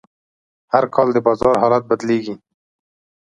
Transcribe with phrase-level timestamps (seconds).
[0.73, 2.35] هر کال د بازار حالت بدلېږي.